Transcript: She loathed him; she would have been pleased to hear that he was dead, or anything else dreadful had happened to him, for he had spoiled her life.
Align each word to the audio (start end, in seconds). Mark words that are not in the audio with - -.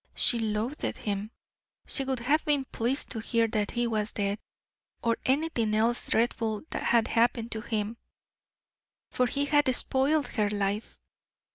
She 0.15 0.39
loathed 0.39 0.97
him; 0.97 1.29
she 1.85 2.03
would 2.03 2.17
have 2.17 2.43
been 2.43 2.65
pleased 2.71 3.11
to 3.11 3.19
hear 3.19 3.47
that 3.49 3.69
he 3.69 3.85
was 3.85 4.13
dead, 4.13 4.39
or 5.03 5.15
anything 5.27 5.75
else 5.75 6.07
dreadful 6.07 6.63
had 6.71 7.07
happened 7.07 7.51
to 7.51 7.61
him, 7.61 7.97
for 9.11 9.27
he 9.27 9.45
had 9.45 9.67
spoiled 9.75 10.25
her 10.29 10.49
life. 10.49 10.97